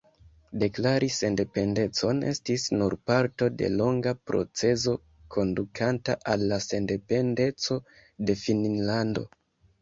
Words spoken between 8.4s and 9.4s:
Finnlando.